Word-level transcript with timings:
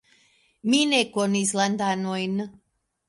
Mi 0.73 0.79
ne 0.93 1.01
konis 1.17 1.53
landanojn. 1.59 2.45